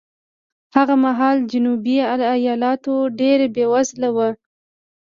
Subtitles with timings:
[0.75, 1.95] هغه مهال جنوبي
[2.35, 4.29] ایالتونه ډېر بېوزله وو.